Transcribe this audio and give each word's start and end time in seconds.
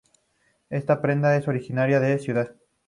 Esta 0.71 0.99
prenda 0.99 1.37
es 1.37 1.47
originaria 1.47 1.99
de 1.99 2.17
Cd. 2.17 2.49